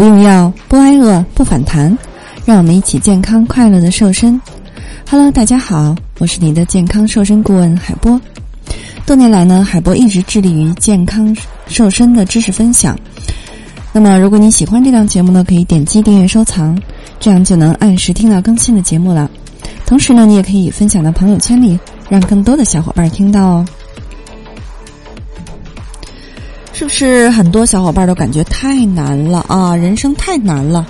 [0.00, 1.94] 不用药，不挨饿，不反弹，
[2.46, 4.40] 让我们一起健康快乐的瘦身。
[5.06, 8.18] Hello，大家好，我是你的健康瘦身顾问海波。
[9.04, 11.36] 多年来呢，海波一直致力于健康
[11.66, 12.98] 瘦身的知识分享。
[13.92, 16.80] 那么，如果你喜欢这档节目呢，可以点击订阅收藏，
[17.18, 19.30] 这样就能按时听到更新的节目了。
[19.84, 21.78] 同时呢，你也可以分享到朋友圈里，
[22.08, 23.66] 让更多的小伙伴听到哦。
[26.80, 29.76] 是不是很多小伙伴都感觉太难了啊？
[29.76, 30.86] 人生太难了，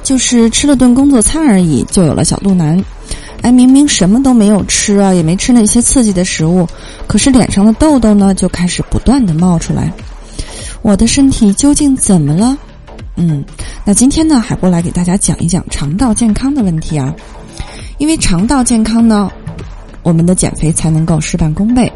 [0.00, 2.80] 就是吃了顿工作餐而已，就有了小肚腩。
[3.40, 6.64] 哎，明明什么都没有吃啊，也没吃那些刺激的食物，
[7.08, 9.92] 可是脸上的痘痘呢就开始不断的冒出来。
[10.80, 12.56] 我的身体究竟怎么了？
[13.16, 13.44] 嗯，
[13.84, 17.12] 那今天呢，海波来给大家讲一讲肠道健康的问题啊。
[17.98, 19.28] 因为肠道健康呢，
[20.04, 21.92] 我们的减肥才能够事半功倍。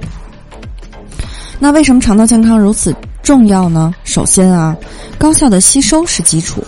[1.61, 2.93] 那为什么肠道健康如此
[3.27, 3.93] 重要呢？
[4.05, 4.77] 首先啊，
[5.19, 6.63] 高效的吸收是基础。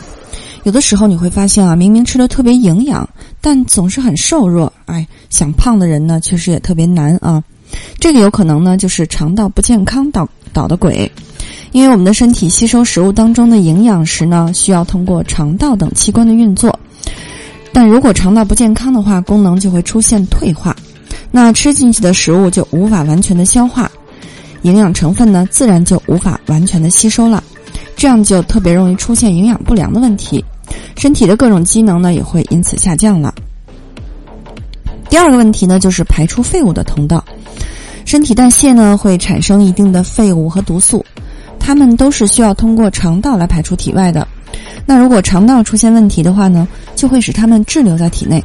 [0.64, 3.08] 有的时候你会发现啊，明明吃的特别营养。
[3.40, 7.40] 但总是很瘦弱，哎，想胖的人呢，确实也特别难啊。
[8.00, 11.08] 这个有可能呢，就是肠道不健康导导的鬼。
[11.70, 16.76] 因为我们的身体吸收食物当中的营养时呢，需要通过肠道等器官的运作。
[17.72, 20.74] 但如果肠道不健康的话，功能就会出现退化，
[21.30, 23.88] 那吃进去的食物就无法完全的消化，
[24.62, 27.42] 营养成分呢，自然就无法完全的吸收了，
[27.96, 30.44] 这样就特别容易出现营养不良的问题。
[30.96, 33.32] 身体的各种机能呢也会因此下降了。
[35.08, 37.24] 第二个问题呢就是排出废物的通道，
[38.04, 41.04] 身体代谢呢会产生一定的废物和毒素，
[41.58, 44.26] 它们都是需要通过肠道来排出体外的。
[44.84, 48.42] 那如果肠道出现问题的话呢，就会使它们滞留在体内，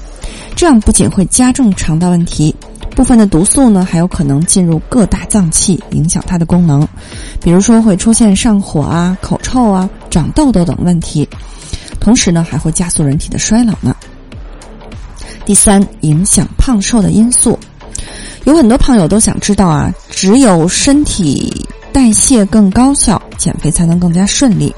[0.56, 2.54] 这样不仅会加重肠道问题，
[2.96, 6.88] 部分的毒素呢还有可能进入各大脏器，影响它的功能，
[7.42, 11.28] 比如说会出现上火啊、口臭啊、长痘痘等问题。
[12.00, 13.96] 同时呢，还会加速人体的衰老呢。
[15.46, 17.58] 第三，影响胖瘦的因素，
[18.46, 24.74] 有很多朋友都想知道啊，只有身体代谢更高效，减肥才能更加顺利，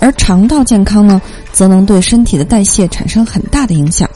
[0.00, 1.20] 而肠道健康呢，
[1.52, 4.08] 则能对身体的代谢产生很大的影响。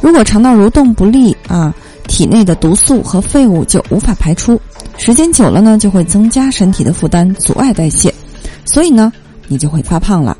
[0.00, 1.74] 如果肠道蠕动不利啊，
[2.06, 4.60] 体内的毒素和废物就无法排出，
[4.96, 8.12] 时间久了呢，就会增加身体的负担，阻碍代谢，
[8.64, 9.12] 所以呢，
[9.48, 10.36] 你就会发胖了。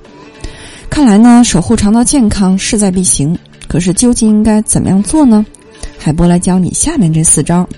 [0.89, 3.39] 看来呢，守护肠道健康势在必行。
[3.69, 5.45] 可是究竟应该怎么样做呢？
[5.99, 7.69] 海波来教你下面这四招。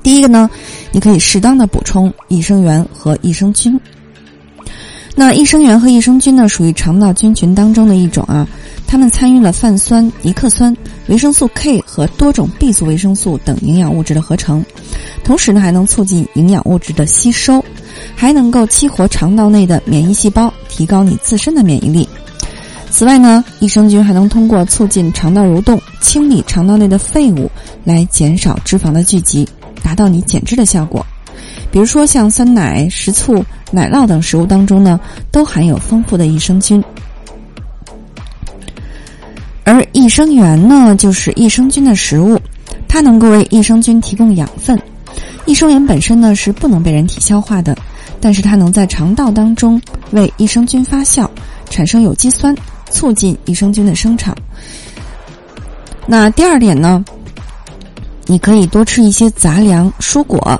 [0.00, 0.48] 第一个呢，
[0.92, 3.78] 你可以适当的补充益生元和益生菌。
[5.16, 8.46] 那益生元和益生菌呢，属于肠道菌群当中的一种啊，
[8.88, 10.74] 它们参与了泛酸、尼克酸、
[11.08, 14.64] 维生素 K 和多种 B 族维生素等营养物质的合成，
[15.22, 17.62] 同时呢，还能促进营养物质的吸收。
[18.14, 22.08] 还能够激活肠道内的免疫细胞，提高你自身的免疫力。
[22.90, 27.50] 此外呢，益生菌还能通过促进肠道蠕动、清理肠道内的废物，
[27.84, 29.46] 来减少脂肪的聚集，
[29.82, 31.04] 达到你减脂的效果。
[31.70, 34.98] 比如说，像酸奶、食醋、奶酪等食物当中呢，
[35.30, 36.82] 都含有丰富的益生菌。
[40.08, 42.40] 益生元呢，就是益生菌的食物，
[42.88, 44.80] 它能够为益生菌提供养分。
[45.44, 47.76] 益生元本身呢是不能被人体消化的，
[48.18, 49.78] 但是它能在肠道当中
[50.12, 51.28] 为益生菌发酵，
[51.68, 52.56] 产生有机酸，
[52.90, 54.34] 促进益生菌的生长。
[56.06, 57.04] 那第二点呢，
[58.24, 60.58] 你可以多吃一些杂粮、蔬果，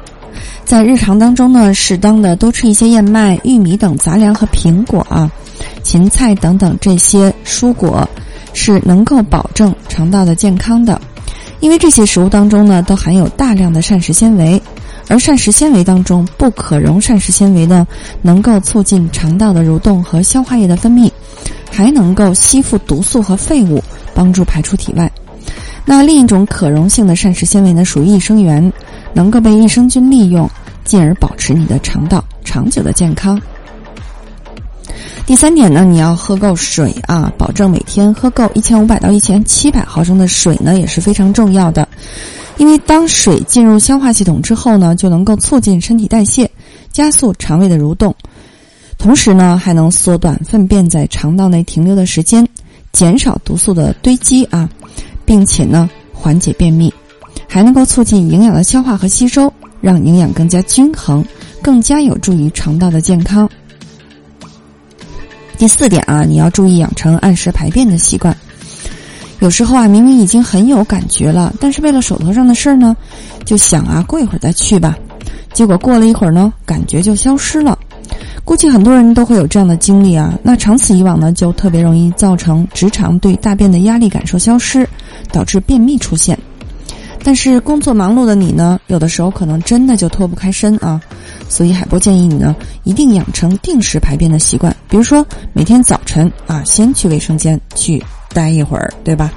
[0.66, 5.30] 在日常当中呢，适当的多吃一些燕麦、玉米等杂粮和苹果啊、
[5.82, 8.06] 芹菜等等这些蔬果，
[8.58, 11.00] 是能够保证肠道的健康的，
[11.60, 14.60] 因为这些食物当中呢都含有大量的膳食纤维。
[15.10, 17.86] 而膳食纤维当中不可溶膳食纤维呢，
[18.20, 21.10] 能够促进肠道的蠕动和消化液的分泌，
[21.70, 23.82] 还能够吸附毒素和废物，
[24.12, 25.10] 帮助排出体外。
[25.86, 28.70] 那另一种可溶性的膳食纤维呢，属于益生元，
[29.14, 30.50] 能够被益生菌利用，
[30.84, 33.40] 进而保持你的肠道长久的健康。
[35.28, 41.86] 第三点呢，你要喝够水啊，保证每天喝够一千五百到一千七百毫升的水呢，也是非常重要的。
[42.56, 46.50] 因为当水进入消化系统之后呢，就能够促进身体代谢，
[46.90, 48.14] 加速肠胃的蠕动，
[48.96, 52.48] 同时呢，还能缩短粪便在肠道内停留的时间，
[52.92, 54.66] 减少毒素的堆积啊，
[55.26, 56.90] 并且呢，缓解便秘，
[57.46, 59.52] 还能够促进营养的消化和吸收，
[59.82, 61.22] 让营养更加均衡，
[61.60, 63.46] 更加有助于肠道的健康。
[65.58, 68.34] 第四点啊，你要注意养成按时排便的习惯。
[69.40, 72.96] 有时候啊，明明已经很有感觉了，但是为了手头上的事儿呢，
[73.44, 74.96] 就想啊，过一会儿再去吧。
[75.52, 77.76] 结果过了一会儿呢，感觉就消失了。
[78.44, 80.38] 估计很多人都会有这样的经历啊。
[80.44, 84.88] 那长此以往呢，就特别容易造成直肠对大便的压力感受消失，
[85.32, 86.38] 导致便秘出现。
[87.28, 90.98] 但是工作忙碌的你呢，有的时候可能真的就脱不开身啊。
[91.46, 95.22] 所以海波建议你呢，一定养成定时排便的习惯，比如说
[95.52, 98.02] 每天早晨啊，先去卫生间去
[98.32, 99.30] 待一会儿，对吧？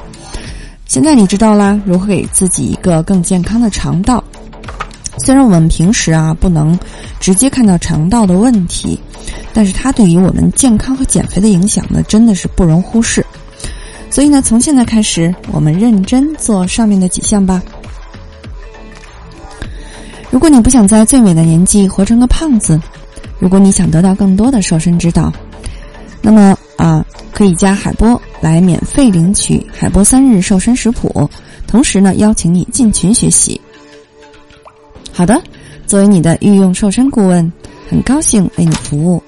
[0.85, 4.23] 现在你知道啦，如何给自己一个更健康的肠道。
[5.17, 6.79] 虽然我们平时啊不能
[7.19, 8.97] 直接看到肠道的问题，
[9.51, 13.25] 但是它对于我们健康和减肥的影响呢，真的是不容忽视。
[14.09, 17.61] 所以呢，从现在开始，我们认真做上面的几项吧。
[20.31, 22.79] 如果你不想在最美的年纪活成个胖子，
[23.37, 25.31] 如果你想得到更多的瘦身指导，
[26.21, 31.29] 那么啊，可以加海波来免费领取海波三日瘦身食谱，
[31.67, 33.59] 同时呢，邀请你进群学习。
[35.11, 35.39] 好的，
[35.85, 37.51] 作为你的御用瘦身顾问，
[37.89, 39.21] 很高兴为你服务。